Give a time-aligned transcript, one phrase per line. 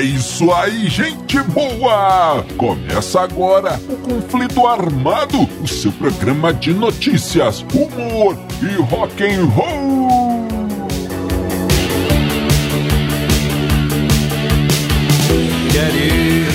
[0.00, 2.42] É isso aí, gente boa!
[2.56, 10.48] Começa agora o Conflito Armado, o seu programa de notícias, humor e rock and roll.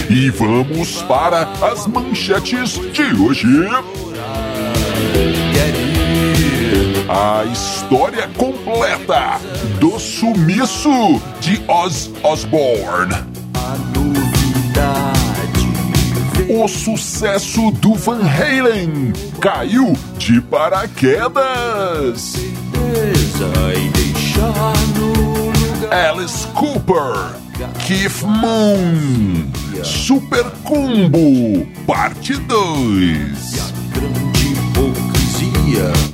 [0.09, 3.45] E vamos para as manchetes de hoje.
[7.07, 9.39] A história completa
[9.80, 13.34] do sumiço de Oz Osbourne.
[16.58, 22.36] O sucesso do Van Halen caiu de paraquedas.
[25.91, 27.36] Alice Cooper,
[27.86, 29.52] Keith Moon,
[29.84, 34.34] Super Combo, parte 2.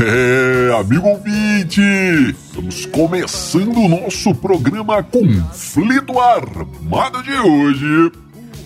[0.00, 8.10] É, amigo ouvinte, estamos começando o nosso programa Conflito Armado de hoje.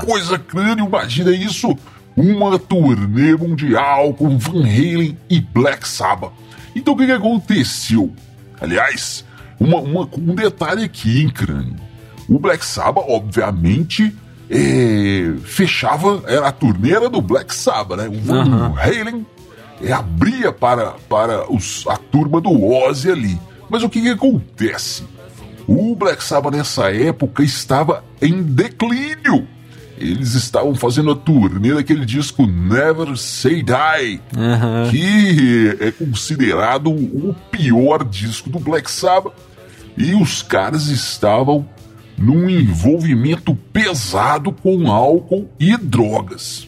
[0.00, 1.76] que coisa crânio, imagina isso,
[2.16, 6.32] uma turnê mundial com Van Halen e Black Sabbath.
[6.74, 8.12] Então o que, que aconteceu?
[8.60, 9.24] Aliás,
[9.58, 11.76] uma, uma- um detalhe aqui, hein, crânio?
[12.28, 14.14] O Black Sabbath, obviamente,
[14.50, 18.08] é, fechava, era a turneira do Black Sabbath, né?
[18.08, 18.74] O Aham.
[18.78, 19.26] Halen
[19.82, 23.38] é, abria para, para os, a turma do Ozzy ali.
[23.68, 25.04] Mas o que, que acontece?
[25.66, 29.46] O Black Sabbath nessa época estava em declínio.
[29.98, 34.88] Eles estavam fazendo a turnê daquele disco Never Say Die, Aham.
[34.90, 39.34] que é considerado o pior disco do Black Sabbath.
[39.96, 41.68] E os caras estavam
[42.18, 46.66] num envolvimento pesado com álcool e drogas.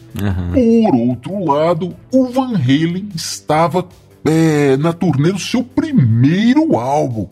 [0.53, 3.87] Por outro lado, o Van Halen estava
[4.25, 7.27] é, na turnê do seu primeiro álbum.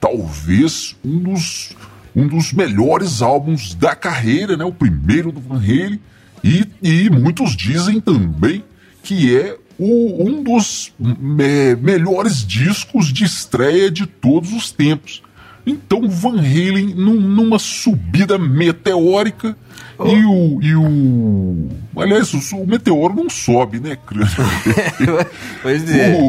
[0.00, 1.70] Talvez um dos,
[2.16, 4.64] um dos melhores álbuns da carreira, né?
[4.64, 6.00] O primeiro do Van Halen.
[6.42, 8.64] E, e muitos dizem também
[9.02, 15.22] que é o- um dos me- melhores discos de estreia de todos os tempos.
[15.66, 19.56] Então Van Halen num- numa subida meteórica
[20.02, 24.30] e o e o aliás o, o meteoro não sobe né crânio?
[25.62, 26.18] Pois é.
[26.18, 26.28] o,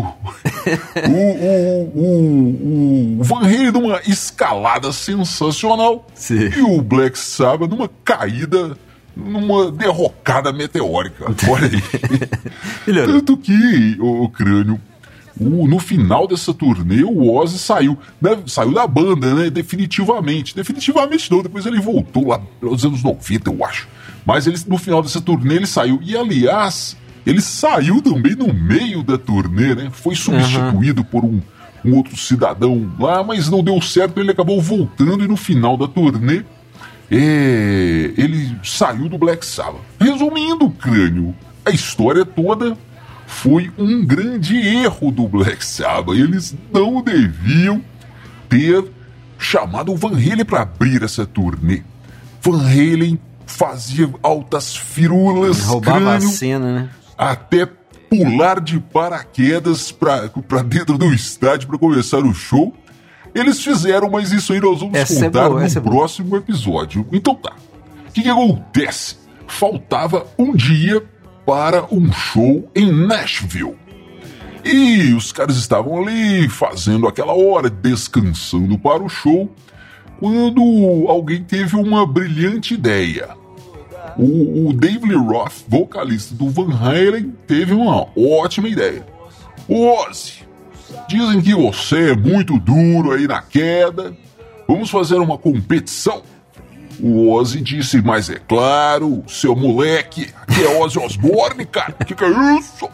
[1.09, 6.49] o, o, o, Van Halen numa escalada sensacional Sim.
[6.55, 8.77] e o Black Sabbath numa caída
[9.15, 11.25] numa derrocada meteórica.
[11.49, 12.93] Olha aí.
[13.05, 14.79] Tanto que, o, crânio,
[15.41, 19.49] no final dessa turnê, o Ozzy saiu, né, saiu da banda, né?
[19.49, 20.55] Definitivamente.
[20.55, 23.87] Definitivamente não, depois ele voltou lá nos anos 90, eu acho.
[24.25, 25.99] Mas ele, no final dessa turnê ele saiu.
[26.03, 29.89] E aliás, ele saiu também no meio da turnê, né?
[29.91, 31.41] Foi substituído por um,
[31.83, 35.87] um outro cidadão lá, mas não deu certo, ele acabou voltando e no final da
[35.87, 36.43] turnê
[37.09, 39.81] é, ele saiu do Black Sabbath.
[39.99, 41.35] Resumindo, crânio,
[41.65, 42.77] a história toda
[43.31, 46.15] foi um grande erro do Black Sabbath.
[46.15, 47.81] Eles não deviam
[48.47, 48.85] ter
[49.39, 51.81] chamado o Van Halen para abrir essa turnê.
[52.41, 56.89] Van Halen fazia altas firulas, Roubava a crânio, cena, né?
[57.17, 57.65] até
[58.09, 60.27] pular de paraquedas pra
[60.63, 62.75] dentro do estádio para começar o show.
[63.33, 66.35] Eles fizeram, mas isso aí nós vamos Essa é contar boa, no essa é próximo
[66.35, 67.07] episódio.
[67.11, 67.53] Então tá.
[68.07, 69.15] O que, que acontece?
[69.47, 71.01] Faltava um dia
[71.45, 73.75] para um show em Nashville.
[74.63, 79.49] E os caras estavam ali fazendo aquela hora, descansando para o show,
[80.19, 80.61] quando
[81.07, 83.29] alguém teve uma brilhante ideia.
[84.17, 89.05] O, o Dave Lee Roth, vocalista do Van Halen, teve uma ótima ideia.
[89.67, 90.45] Ozzy,
[91.07, 94.15] dizem que você é muito duro aí na queda.
[94.67, 96.21] Vamos fazer uma competição.
[97.01, 102.23] O Ozzy disse, mas é claro, seu moleque, que é Ozzy Osbourne, cara, que que
[102.23, 102.87] é isso?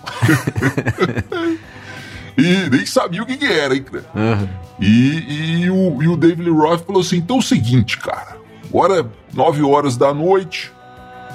[2.37, 4.05] e nem sabia o que, que era, hein, cara?
[4.15, 4.47] Uhum.
[4.79, 8.37] E, e, o, e o David Lee Roth falou assim, então é o seguinte, cara,
[8.69, 10.71] agora nove horas da noite,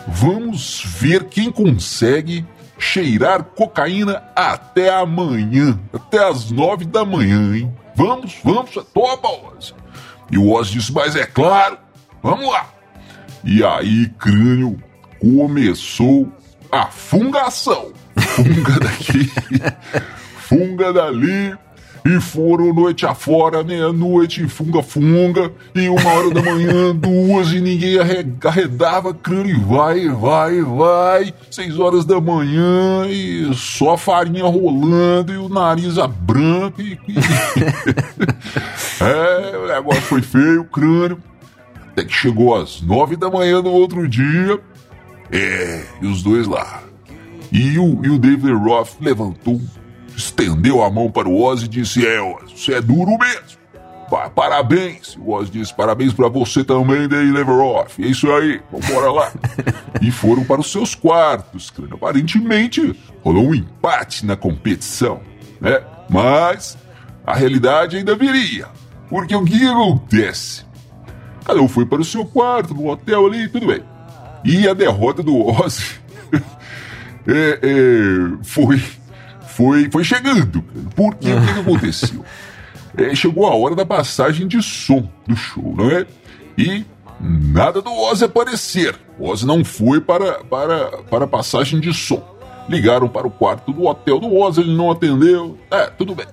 [0.08, 2.46] vamos ver quem consegue
[2.78, 7.72] cheirar cocaína até amanhã, até as nove da manhã, hein?
[7.94, 9.74] Vamos, vamos, topa, Ozzy.
[10.30, 11.78] E o Ozzy disse, mas é claro,
[12.22, 12.66] vamos lá.
[13.44, 14.78] E aí, crânio,
[15.20, 16.30] começou
[16.70, 17.92] a fungação.
[18.16, 19.30] Funga daqui,
[20.38, 21.56] funga dali,
[22.04, 29.14] e foram noite afora, meia-noite, funga-funga, e uma hora da manhã, duas, e ninguém arredava
[29.14, 31.34] crânio, e vai, vai, vai.
[31.50, 36.98] Seis horas da manhã, e só a farinha rolando, e o nariz a branco, e...
[39.00, 41.18] é, o negócio foi feio, crânio.
[41.92, 44.58] Até que chegou às nove da manhã do outro dia,
[45.30, 46.82] é, e os dois lá.
[47.50, 49.60] E o, e o David Roth levantou
[50.16, 53.62] estendeu a mão para o Ozzy e disse: É, Ozzy, você é duro mesmo.
[54.34, 55.16] Parabéns.
[55.16, 58.02] O Ozzy disse: Parabéns para você também, Day Leveroff.
[58.02, 59.32] É isso aí, vambora lá.
[60.00, 61.72] e foram para os seus quartos.
[61.90, 65.20] Aparentemente, rolou um empate na competição,
[65.60, 65.82] né?
[66.10, 66.76] Mas
[67.26, 68.68] a realidade ainda viria.
[69.08, 70.64] Porque o que acontece?
[71.44, 73.82] Cada um foi para o seu quarto, no hotel ali, tudo bem.
[74.44, 76.00] E a derrota do Ozzy
[77.26, 78.80] é, é, foi
[79.52, 80.62] foi, foi chegando.
[80.96, 82.24] Porque o que, que aconteceu?
[82.96, 86.06] É, chegou a hora da passagem de som do show, não é?
[86.58, 86.84] E
[87.20, 88.98] nada do Ozzy aparecer.
[89.18, 92.22] O Ozzy não foi para, para, para a passagem de som.
[92.68, 95.58] Ligaram para o quarto do hotel do Ozzy, ele não atendeu.
[95.70, 96.26] É, tudo bem.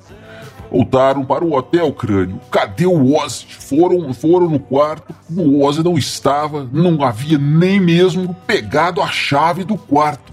[0.72, 2.40] Voltaram para o hotel crânio.
[2.52, 3.46] Cadê o Ozzy?
[3.50, 5.14] Foram, foram no quarto.
[5.36, 10.32] O Ozzy não estava, não havia nem mesmo pegado a chave do quarto.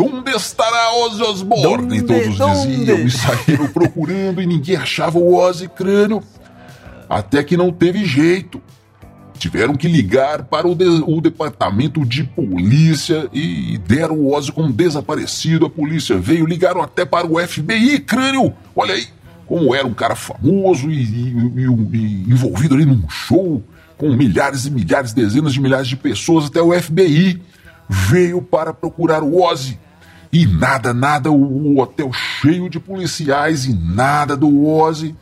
[0.00, 2.00] Onde estará Ozzy Osbourne?
[2.00, 2.76] Donde, todos donde?
[2.76, 6.22] diziam e saíram procurando e ninguém achava o Ozzy crânio.
[7.08, 8.60] Até que não teve jeito.
[9.38, 14.72] Tiveram que ligar para o, de, o departamento de polícia e deram o Ozzy como
[14.72, 15.66] desaparecido.
[15.66, 18.54] A polícia veio, ligaram até para o FBI, crânio.
[18.74, 19.06] Olha aí,
[19.46, 23.62] como era um cara famoso e, e, e, envolvido ali num show
[23.96, 26.46] com milhares e milhares, dezenas de milhares de pessoas.
[26.46, 27.40] Até o FBI
[27.88, 29.78] veio para procurar o Ozzy.
[30.32, 35.14] E nada, nada, o hotel cheio de policiais e nada do Ozzy.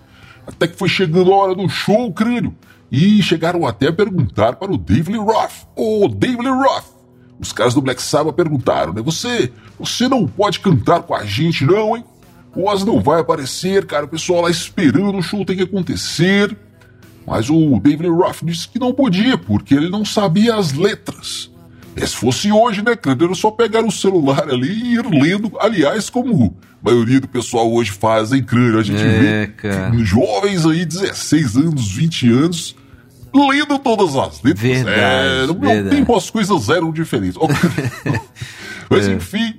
[0.46, 2.54] Até que foi chegando a hora do show, crânio.
[2.90, 5.66] E chegaram até a perguntar para o David Lee Roth.
[5.76, 6.84] Ô, oh, David Lee Roth!
[7.40, 9.00] Os caras do Black Sabbath perguntaram, né?
[9.02, 12.04] Você, você não pode cantar com a gente não, hein?
[12.54, 14.04] O Ozzy não vai aparecer, cara.
[14.04, 16.56] O pessoal lá esperando, o show tem que acontecer.
[17.26, 21.50] Mas o David Roth disse que não podia, porque ele não sabia as letras.
[21.96, 23.24] É, se fosse hoje, né, cara?
[23.24, 25.52] Era só pegar o celular ali e ir lendo.
[25.60, 28.78] Aliás, como a maioria do pessoal hoje faz, hein, crânio?
[28.78, 29.92] A gente é, vê cara.
[29.98, 32.76] jovens aí, 16 anos, 20 anos,
[33.34, 34.60] lendo todas as letras.
[34.60, 35.96] Verdade, é, no meu verdade.
[35.96, 37.36] tempo as coisas eram diferentes.
[38.88, 39.12] Mas é.
[39.12, 39.54] enfim,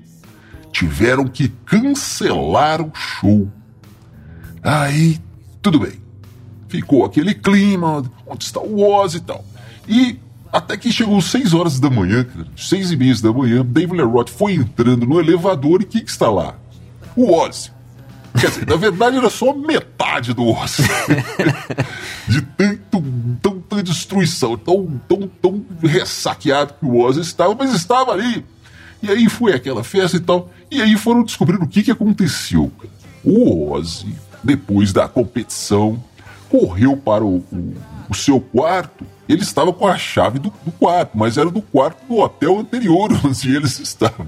[0.71, 3.51] tiveram que cancelar o show.
[4.63, 5.19] Aí,
[5.61, 5.99] tudo bem.
[6.67, 9.43] Ficou aquele clima, onde está o Oz e tal.
[9.87, 10.19] E
[10.51, 14.25] até que chegou 6 horas da manhã, cara, 6 e meia da manhã, David Lee
[14.27, 16.55] foi entrando no elevador e quem que está lá?
[17.15, 17.71] O Ozzy.
[18.39, 20.83] Quer dizer, na verdade era só metade do Ozzy.
[22.27, 23.03] De tanto,
[23.41, 28.45] tanta destruição, tão, tão, tão ressaqueado que o Ozzy estava, mas estava ali.
[29.01, 30.49] E aí foi aquela festa e tal.
[30.69, 32.71] E aí foram descobrindo o que, que aconteceu.
[33.23, 36.01] O Ozzy, depois da competição,
[36.49, 37.75] correu para o, o,
[38.09, 42.05] o seu quarto ele estava com a chave do, do quarto, mas era do quarto
[42.05, 44.27] do hotel anterior onde eles estavam.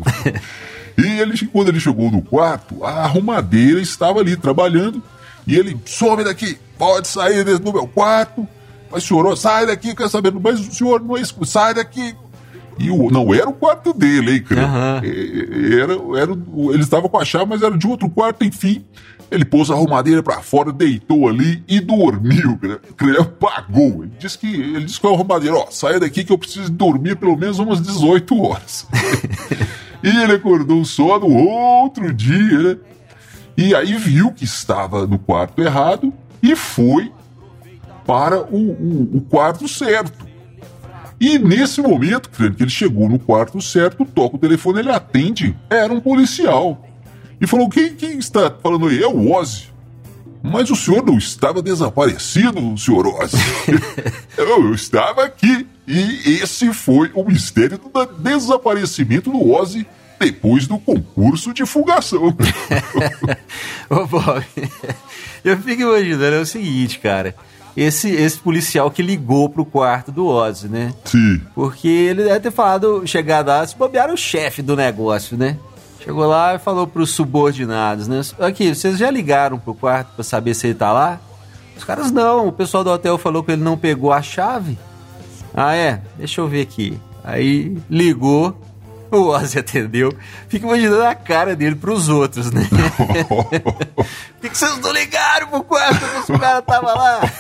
[0.98, 5.04] E ele, quando ele chegou no quarto, a arrumadeira estava ali trabalhando.
[5.46, 8.48] E ele, some daqui, pode sair do meu quarto.
[8.90, 10.32] Mas senhor, sai daqui, quer saber?
[10.32, 12.16] Mas o senhor não é isso, sai daqui.
[12.80, 14.68] E o, não era o quarto dele, hein, cara?
[14.68, 15.74] Uhum.
[15.82, 16.32] Era, era,
[16.74, 18.84] ele estava com a chave, mas era de outro quarto, enfim.
[19.30, 22.82] Ele pôs a arrumadeira para fora, deitou ali e dormiu, cara.
[23.02, 24.04] Ele apagou.
[24.04, 27.16] Ele disse que, ele disse que a arrumadeira, ó, saia daqui que eu preciso dormir
[27.16, 28.88] pelo menos umas 18 horas.
[30.04, 32.78] e ele acordou só no outro dia, né?
[33.56, 36.12] E aí viu que estava no quarto errado
[36.42, 37.12] e foi
[38.06, 40.33] para o, o, o quarto certo.
[41.20, 45.94] E nesse momento, que ele chegou no quarto certo, toca o telefone, ele atende, era
[45.94, 46.86] um policial.
[47.40, 49.02] E falou: quem, quem está falando aí?
[49.02, 49.74] É o Ozzy.
[50.42, 53.38] Mas o senhor não estava desaparecido, senhor Ozzy.
[54.38, 55.68] eu, eu estava aqui.
[55.88, 59.86] E esse foi o mistério do desaparecimento do Ozzy
[60.20, 62.36] depois do concurso de fugação.
[63.90, 64.46] Ô, Bob,
[65.44, 67.36] eu fico imaginando é o seguinte, cara.
[67.76, 70.94] Esse, esse policial que ligou pro quarto do Ozzy, né?
[71.06, 71.42] Sim.
[71.56, 75.58] Porque ele deve ter falado, chegado lá, se bobear o chefe do negócio, né?
[76.00, 78.22] Chegou lá e falou pros subordinados, né?
[78.40, 81.20] Aqui, vocês já ligaram pro quarto para saber se ele tá lá?
[81.76, 84.78] Os caras não, o pessoal do hotel falou que ele não pegou a chave.
[85.54, 86.02] Ah, é?
[86.18, 87.00] Deixa eu ver aqui.
[87.24, 88.56] Aí ligou,
[89.18, 90.12] o Ozzy atendeu.
[90.48, 92.68] Fica imaginando a cara dele pros outros, né?
[94.42, 97.22] Por que, vocês não ligaram pro quarto que o cara tava lá?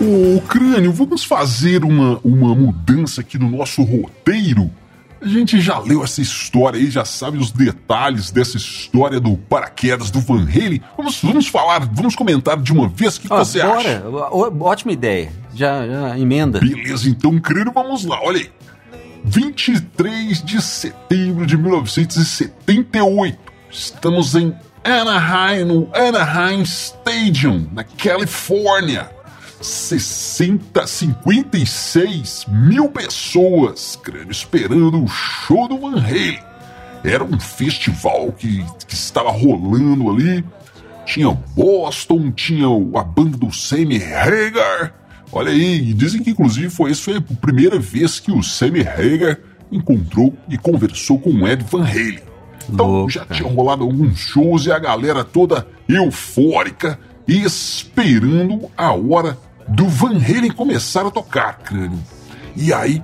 [0.00, 4.70] Ô, Crânio, vamos fazer uma, uma mudança aqui no nosso roteiro?
[5.20, 10.10] A gente já leu essa história aí, já sabe os detalhes dessa história do paraquedas
[10.10, 10.82] do Van Halen.
[10.98, 13.16] Vamos, vamos falar, vamos comentar de uma vez.
[13.16, 13.78] O que, que você bora.
[13.78, 14.04] acha?
[14.06, 15.32] Ó, Ótima ideia.
[15.54, 16.60] Já, já emenda.
[16.60, 18.20] Beleza, então, Crânio, vamos lá.
[18.22, 18.50] Olha aí.
[19.24, 23.38] 23 de setembro de 1978.
[23.70, 29.10] Estamos em Anaheim, no Anaheim Stadium, na Califórnia.
[29.60, 36.38] 60, 56 mil pessoas, crânio, esperando o show do Van Halen.
[37.02, 40.44] Era um festival que, que estava rolando ali.
[41.06, 45.03] Tinha Boston, tinha a banda do Sammy Hagar.
[45.34, 48.82] Olha aí, e dizem que inclusive foi isso foi a primeira vez que o Sammy
[48.82, 49.38] Hagar
[49.70, 52.20] encontrou e conversou com o Ed Van Halen.
[52.70, 58.92] Então Louco, já tinha rolado alguns shows e a galera toda eufórica e esperando a
[58.92, 59.36] hora
[59.68, 61.98] do Van Halen começar a tocar, crânio.
[62.56, 63.02] E aí,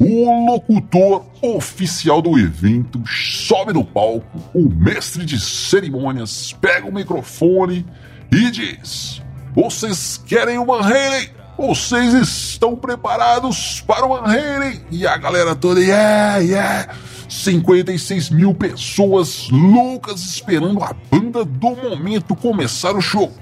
[0.00, 7.86] o locutor oficial do evento sobe no palco, o mestre de cerimônias pega o microfone
[8.32, 9.22] e diz:
[9.54, 11.38] Vocês querem o Van Halen?
[11.58, 14.80] Vocês estão preparados para o Van Halen?
[14.92, 16.94] E a galera toda, yeah, yeah.
[17.28, 23.32] 56 mil pessoas loucas esperando a banda do momento começar o show.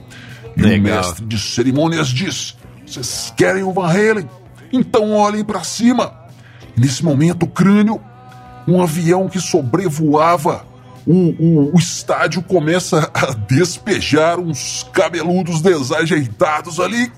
[0.56, 0.96] E o Legal.
[0.96, 2.56] mestre de cerimônias diz:
[2.86, 4.28] Vocês querem o Van Halen?
[4.72, 6.18] Então olhem para cima.
[6.74, 8.00] Nesse momento, o crânio,
[8.66, 10.64] um avião que sobrevoava
[11.06, 17.10] o, o, o estádio começa a despejar uns cabeludos desajeitados ali.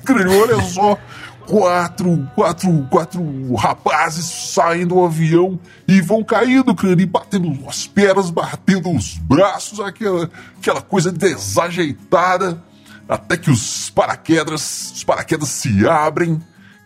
[0.42, 0.98] Olha só.
[1.46, 8.90] Quatro, quatro, quatro rapazes saem do avião e vão caindo, crânio, batendo as pernas, batendo
[8.94, 10.28] os braços, aquela,
[10.58, 12.62] aquela coisa desajeitada
[13.08, 16.38] até que os paraquedas, os paraquedas se abrem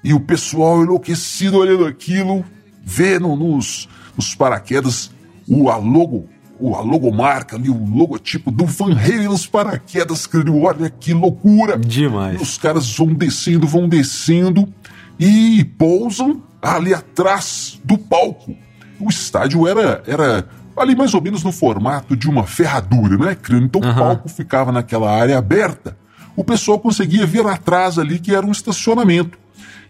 [0.04, 2.44] e o pessoal enlouquecido olhando aquilo,
[2.84, 5.10] vê no- nos, nos paraquedas
[5.48, 6.28] o, a logo,
[6.74, 11.78] a logomarca ali, o logotipo do Van Halen nos paraquedas, crânio, olha que loucura!
[11.78, 12.40] Demais.
[12.40, 14.72] Os caras vão descendo, vão descendo
[15.18, 18.54] e pousam ali atrás do palco.
[19.00, 23.66] O estádio era, era ali mais ou menos no formato de uma ferradura, né, crânio?
[23.66, 23.98] Então o Aham.
[23.98, 25.96] palco ficava naquela área aberta.
[26.36, 29.38] O pessoal conseguia ver atrás ali que era um estacionamento.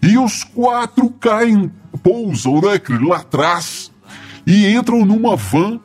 [0.02, 1.70] E os quatro caem,
[2.02, 3.92] pousam, né, crânio, lá atrás
[4.46, 5.78] e entram numa van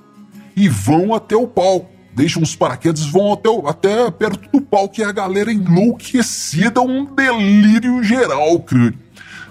[0.57, 1.87] e vão até o palco.
[2.15, 7.05] Deixam os paraquedas e vão até, até perto do palco e a galera enlouquecida, um
[7.05, 8.97] delírio geral, crânio.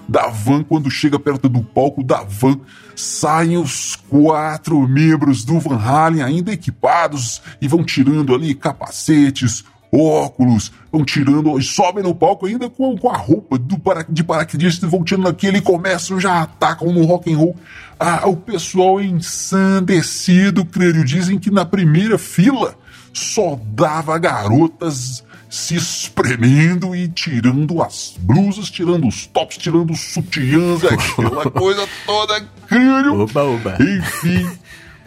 [0.09, 2.59] Da van, quando chega perto do palco da van,
[2.93, 10.71] saem os quatro membros do Van Halen ainda equipados e vão tirando ali capacetes, óculos,
[10.91, 14.87] vão tirando e sobem no palco ainda com, com a roupa do para, de paraquedista,
[14.87, 17.55] vão tirando aquilo e começam, já atacam no rock and roll.
[17.99, 22.75] Ah, o pessoal ensandecido, creio, dizem que na primeira fila
[23.13, 30.83] só dava garotas se espremendo e tirando as blusas, tirando os tops, tirando os sutiãs,
[30.85, 33.21] aquela coisa toda, creio.
[33.21, 33.77] Oba, oba.
[33.79, 34.47] Enfim,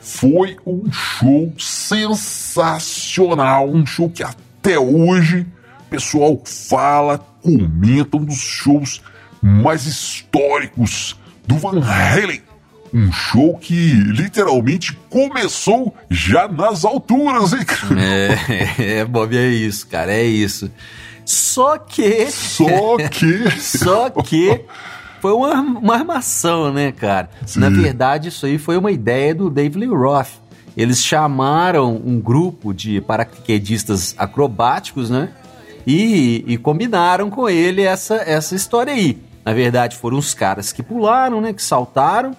[0.00, 5.46] foi um show sensacional, um show que até hoje
[5.86, 9.02] o pessoal fala, comenta, um dos shows
[9.42, 12.42] mais históricos do Van Halen.
[12.92, 17.64] Um show que literalmente começou já nas alturas, hein?
[17.64, 18.00] cara?
[18.00, 20.70] É, é, Bob, é isso, cara, é isso.
[21.24, 22.28] Só que.
[22.30, 23.50] Só que.
[23.60, 24.64] Só que.
[25.20, 27.30] Foi uma, uma armação, né, cara?
[27.46, 27.60] Sim.
[27.60, 30.30] Na verdade, isso aí foi uma ideia do Dave Lee Roth.
[30.76, 35.30] Eles chamaram um grupo de paraquedistas acrobáticos, né?
[35.86, 39.18] E, e combinaram com ele essa, essa história aí.
[39.44, 41.52] Na verdade, foram os caras que pularam, né?
[41.52, 42.36] Que saltaram.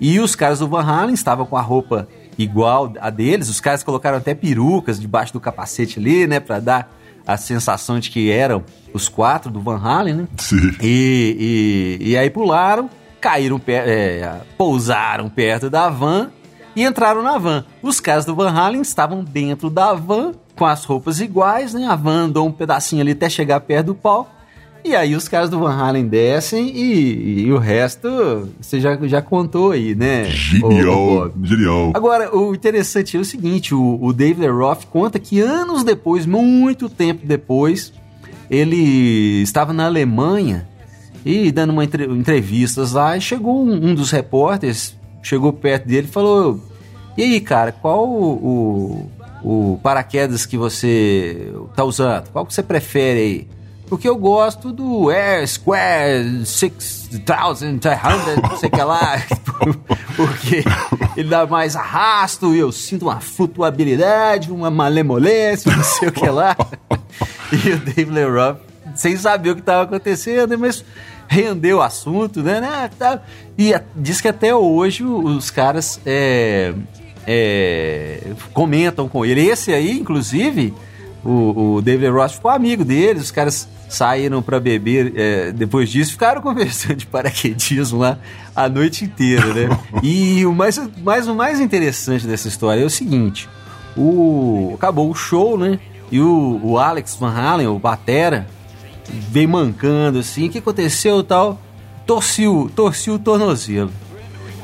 [0.00, 2.08] E os caras do Van Halen estavam com a roupa
[2.38, 3.48] igual a deles.
[3.48, 6.40] Os caras colocaram até perucas debaixo do capacete ali, né?
[6.40, 6.90] Pra dar
[7.26, 10.28] a sensação de que eram os quatro do Van Halen, né?
[10.38, 10.74] Sim.
[10.80, 12.88] E, e, e aí pularam,
[13.20, 16.30] caíram, é, pousaram perto da van
[16.74, 17.64] e entraram na van.
[17.82, 21.86] Os caras do Van Halen estavam dentro da van com as roupas iguais, né?
[21.86, 24.30] A van andou um pedacinho ali até chegar perto do palco.
[24.82, 29.20] E aí os caras do Van Halen descem e, e o resto você já, já
[29.20, 30.24] contou aí, né?
[30.24, 31.92] Genial, genial.
[31.94, 36.88] Agora, o interessante é o seguinte, o, o David Roth conta que anos depois, muito
[36.88, 37.92] tempo depois,
[38.50, 40.66] ele estava na Alemanha
[41.24, 46.06] e dando uma entre, entrevistas lá, e chegou um, um, dos repórteres, chegou perto dele
[46.08, 46.60] e falou:
[47.16, 49.10] E aí, cara, qual o,
[49.42, 52.28] o, o paraquedas que você tá usando?
[52.30, 53.48] Qual que você prefere aí?
[53.90, 57.62] Porque eu gosto do Air Square 6300,
[58.40, 59.20] não sei o que lá.
[60.14, 60.64] Porque
[61.16, 66.28] ele dá mais arrasto e eu sinto uma flutuabilidade, uma malemolência, não sei o que
[66.30, 66.56] lá.
[67.52, 68.54] E o Dave LeRoy,
[68.94, 70.84] sem saber o que estava acontecendo, mas
[71.30, 72.60] rendeu o assunto, né?
[72.60, 73.22] né tá.
[73.56, 76.74] E diz que até hoje os caras é,
[77.24, 79.46] é, comentam com ele.
[79.46, 80.74] Esse aí, inclusive,
[81.24, 86.12] o, o David Ross ficou amigo deles, os caras saíram para beber é, depois disso,
[86.12, 88.18] ficaram conversando de paraquedismo lá
[88.54, 89.78] a noite inteira, né?
[90.02, 93.48] E o mais, mais, o mais interessante dessa história é o seguinte:
[93.96, 95.78] o, acabou o show, né?
[96.10, 98.48] E o, o Alex Van Halen, o Batera,
[99.30, 100.46] veio mancando assim.
[100.46, 101.60] O que aconteceu tal?
[102.06, 103.90] Torciu, torciu o tornozelo.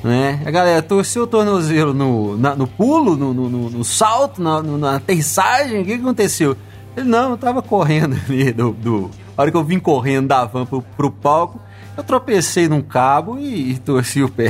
[0.03, 0.41] Né?
[0.45, 4.97] A galera torceu o tornozelo no, na, no pulo, no, no, no salto, na, na
[4.97, 5.83] aterrissagem.
[5.83, 6.57] O que, que aconteceu?
[6.97, 9.11] Ele, não, eu tava correndo ali do, do.
[9.37, 11.61] A hora que eu vim correndo da van pro, pro palco,
[11.97, 14.49] eu tropecei num cabo e, e torci o pé.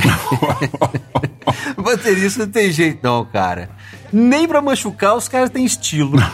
[1.77, 3.69] Baterista não tem jeito, não, cara.
[4.11, 6.17] Nem pra machucar, os caras têm estilo.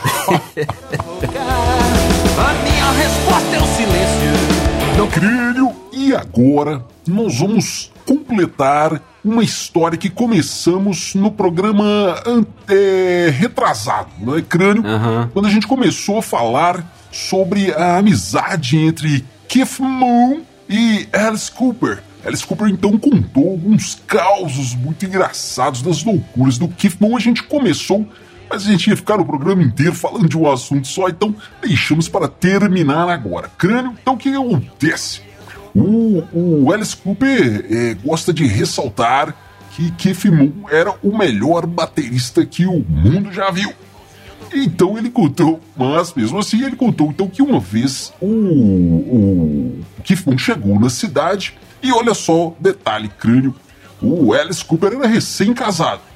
[2.96, 4.96] Resposta é o silêncio.
[4.96, 12.22] Não crânio, e agora nós vamos completar uma história que começamos no programa
[12.68, 14.84] é, retrasado, não é crânio?
[14.84, 15.28] Uhum.
[15.32, 22.02] Quando a gente começou a falar sobre a amizade entre Keith Moon e Alice Cooper.
[22.24, 27.16] Alice Cooper então contou alguns causos muito engraçados das loucuras do Keith Moon.
[27.16, 28.06] A gente começou,
[28.54, 32.08] mas a gente ia ficar o programa inteiro falando de um assunto só, então deixamos
[32.08, 33.50] para terminar agora.
[33.58, 35.22] Crânio, então o que acontece?
[35.74, 39.34] O, o Alice Cooper é, gosta de ressaltar
[39.72, 43.72] que Keith Moon era o melhor baterista que o mundo já viu.
[44.52, 50.24] Então ele contou, mas mesmo assim ele contou então que uma vez o, o Keith
[50.24, 53.52] Moon chegou na cidade e olha só, detalhe crânio,
[54.00, 56.13] o Alice Cooper era recém-casado.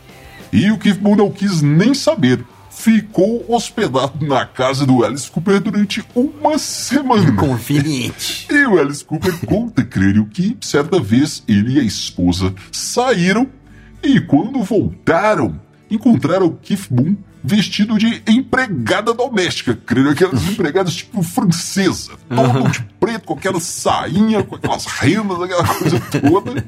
[0.52, 2.44] E o Keith Moon não quis nem saber
[2.78, 7.32] ficou hospedado na casa do Alice Cooper durante uma semana.
[7.32, 8.46] Conveniente.
[8.58, 13.48] E o Alice Cooper conta, creio, que certa vez ele e a esposa saíram
[14.02, 22.12] e quando voltaram, encontraram Keith Moon vestido de empregada doméstica, creio aquelas empregadas tipo francesa,
[22.28, 26.64] todo de preto, com aquela sainha, com aquelas rendas, aquela coisa toda.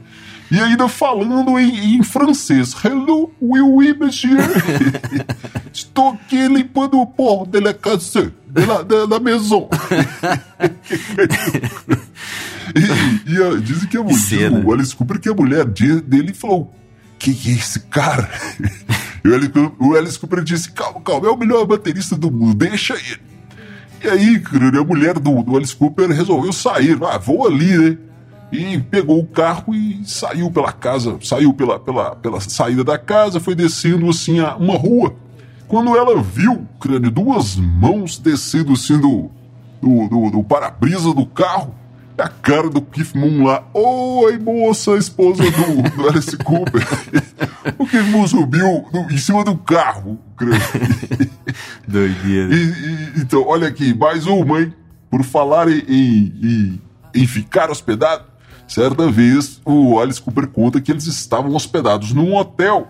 [0.51, 2.75] E ainda falando em, em francês.
[2.85, 4.37] Hello, oui, oui, monsieur.
[5.73, 9.69] Estou aqui limpando o pó de la casa, de la, de la maison.
[12.75, 16.75] e, e a, dizem que a mulher, o Alice Cooper, que a mulher dele falou:
[17.17, 18.29] Que que é esse cara?
[19.25, 22.57] E o Alice, o Alice Cooper disse: Calma, calma, é o melhor baterista do mundo,
[22.57, 23.21] deixa ele.
[24.03, 24.43] E aí,
[24.77, 26.99] a mulher do, do Alice Cooper resolveu sair.
[27.05, 27.99] Ah, vou ali, né?
[28.53, 33.41] E pegou o carro e saiu pela casa, saiu pela, pela, pela saída da casa,
[33.41, 35.15] foi descendo assim a uma rua.
[35.69, 39.31] Quando ela viu, crânio, duas mãos descendo assim do,
[39.81, 41.75] do, do, do para-brisa do carro,
[42.19, 43.65] a cara do Keith Moon lá.
[43.73, 46.87] Oi, moça, esposa do, do Alice Cooper.
[47.79, 50.61] o Keith Moon subiu no, em cima do carro, crânio.
[51.87, 52.55] Doideira.
[52.55, 54.75] E, e, então, olha aqui, mais uma, hein?
[55.11, 56.83] Por falar em, em,
[57.15, 58.25] em ficar hospedado,
[58.71, 62.87] Certa vez, o Alice Cooper conta que eles estavam hospedados num hotel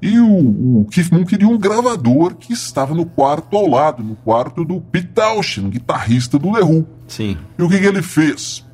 [0.00, 4.16] e o, o Keith Moon queria um gravador que estava no quarto ao lado, no
[4.16, 6.86] quarto do Pete Townshend, guitarrista do The Who.
[7.06, 7.36] Sim.
[7.58, 8.64] E o que, que ele fez?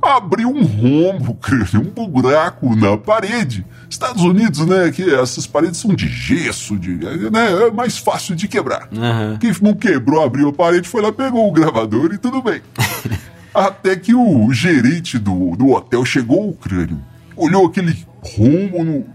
[0.00, 1.36] Abriu um rombo,
[2.00, 3.66] um buraco na parede.
[3.88, 6.94] Estados Unidos, né, que essas paredes são de gesso, de,
[7.30, 8.88] né, é mais fácil de quebrar.
[8.90, 9.36] Uhum.
[9.36, 12.62] Keith Moon quebrou, abriu a parede, foi lá, pegou o gravador e tudo bem.
[13.54, 17.00] Até que o gerente do, do hotel chegou ao crânio,
[17.36, 19.06] olhou aquele rombo no,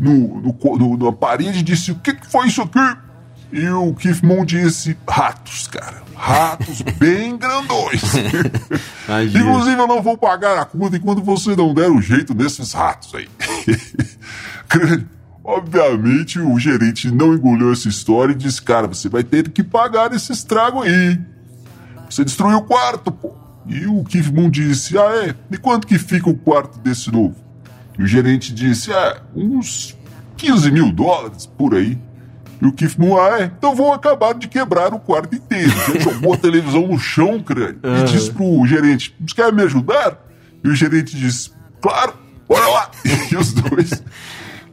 [0.00, 2.96] no, no, no, na parede e disse: O que, que foi isso aqui?
[3.52, 6.02] E o Keith Moon disse: ratos, cara.
[6.14, 8.02] Ratos bem grandões.
[9.34, 13.14] Inclusive, eu não vou pagar a conta enquanto você não der o jeito desses ratos
[13.14, 13.28] aí.
[14.68, 15.16] Crânio.
[15.48, 20.12] Obviamente, o gerente não engoliu essa história e disse: Cara, você vai ter que pagar
[20.12, 21.20] esse estrago aí.
[22.10, 23.45] Você destruiu o quarto, pô.
[23.68, 25.34] E o Keith Moon disse: Ah, é?
[25.50, 27.36] E quanto que fica o quarto desse novo?
[27.98, 29.96] E o gerente disse: Ah, uns
[30.36, 31.98] 15 mil dólares por aí.
[32.60, 33.44] E o Keith Moon, ah, é?
[33.44, 35.72] Então vão acabar de quebrar o quarto inteiro.
[35.88, 37.80] Ele jogou a televisão no chão, crânio.
[37.82, 38.00] Uhum.
[38.00, 40.18] E disse pro gerente: Você quer me ajudar?
[40.64, 41.50] E o gerente disse:
[41.80, 42.14] Claro,
[42.48, 42.90] bora lá.
[43.30, 44.02] E os dois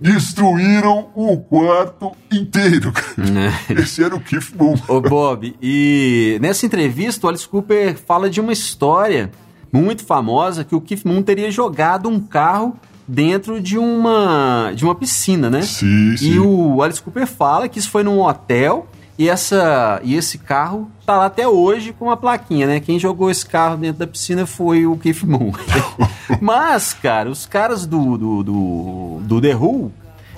[0.04, 2.92] destruíram o quarto inteiro.
[3.24, 3.74] É.
[3.74, 4.76] Esse era o Keith Moon.
[4.88, 9.32] Ô, Bob, e nessa entrevista o Alice Cooper fala de uma história
[9.72, 14.94] muito famosa que o Keith Moon teria jogado um carro dentro de uma de uma
[14.94, 15.62] piscina, né?
[15.62, 16.34] Sim, sim.
[16.34, 20.90] E o Alice Cooper fala que isso foi num hotel e, essa, e esse carro
[21.06, 22.80] tá lá até hoje com uma plaquinha, né?
[22.80, 25.52] Quem jogou esse carro dentro da piscina foi o Keith Moon.
[26.42, 29.92] Mas, cara, os caras do, do, do, do The Who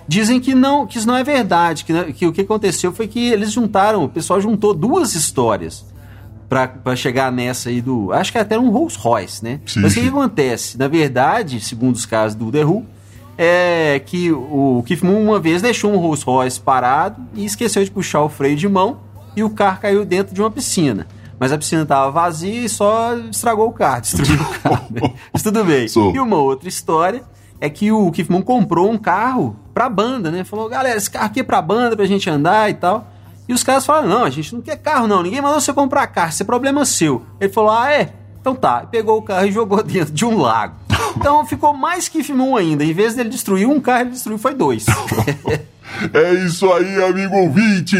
[0.07, 3.31] dizem que não, que isso não é verdade, que, que o que aconteceu foi que
[3.31, 5.85] eles juntaram, o pessoal juntou duas histórias
[6.47, 8.11] para chegar nessa aí do.
[8.13, 9.59] Acho que é até um Rolls Royce, né?
[9.65, 10.77] Sim, Mas o que, que, acontece?
[10.77, 12.85] Na verdade, segundo os casos do The Who,
[13.37, 17.91] é que o Keith Moon uma vez deixou um Rolls Royce parado e esqueceu de
[17.91, 18.99] puxar o freio de mão
[19.35, 21.07] e o carro caiu dentro de uma piscina.
[21.37, 24.87] Mas a piscina estava vazia e só estragou o carro, destruiu o carro.
[25.33, 25.87] Mas tudo bem.
[26.13, 27.23] E uma outra história
[27.59, 30.43] é que o Keith Moon comprou um carro pra banda, né?
[30.43, 33.07] Falou, galera, esse carro aqui é pra banda, pra gente andar e tal.
[33.47, 36.07] E os caras falaram, não, a gente não quer carro não, ninguém mandou você comprar
[36.07, 37.21] carro, isso é problema seu.
[37.39, 38.11] Ele falou, ah, é?
[38.39, 38.81] Então tá.
[38.83, 40.75] E pegou o carro e jogou dentro de um lago.
[41.15, 42.83] Então ficou mais que Moon ainda.
[42.83, 44.85] Em vez dele destruir um carro, ele destruiu foi dois.
[46.13, 47.97] é isso aí, amigo ouvinte.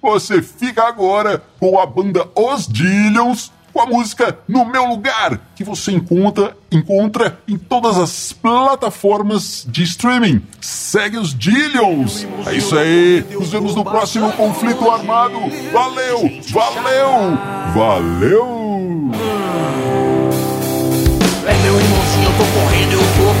[0.00, 5.62] Você fica agora com a banda Os Dillions com a música No Meu Lugar, que
[5.62, 10.42] você encontra, encontra em todas as plataformas de streaming.
[10.60, 12.26] Segue os Dillions.
[12.46, 13.24] É isso aí.
[13.30, 15.38] Nos vemos no próximo conflito armado.
[15.72, 17.38] Valeu, valeu,
[17.74, 19.87] valeu.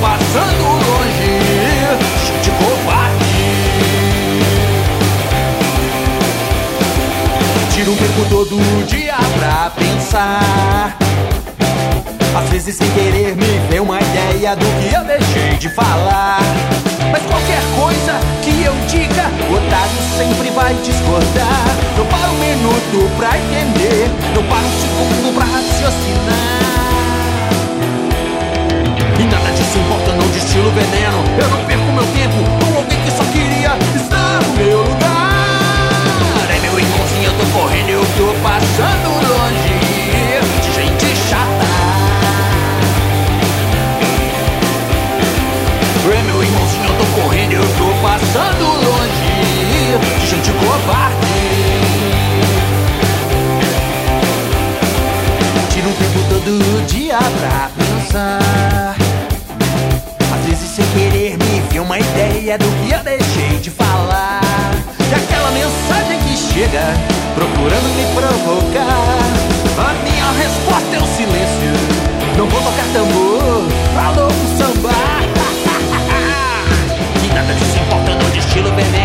[0.00, 1.32] Passando longe.
[2.26, 3.24] Gente covarde.
[7.72, 10.96] Tiro o tempo todo dia pra pensar.
[12.34, 16.40] Às vezes sem querer me vem uma ideia do que eu deixei de falar.
[17.10, 21.64] Mas qualquer coisa que eu diga, o otário sempre vai discordar.
[21.96, 26.87] Não paro um minuto pra entender, não paro um segundo pra raciocinar.
[29.68, 31.22] E disso importa, não destilo veneno.
[31.38, 35.18] Eu não perco meu tempo com alguém que só queria estar no meu lugar
[37.20, 39.78] eu tô correndo, eu tô passando longe
[40.62, 41.66] de gente chata.
[46.16, 51.17] É meu irmãozinho, eu tô correndo, eu tô passando longe de gente covarde.
[67.68, 69.18] procurando me provocar.
[69.78, 71.70] A minha resposta é o silêncio.
[72.36, 74.88] Não vou tocar tambor, falou o samba.
[77.20, 78.97] que nada disso importa, não de estilo bebê.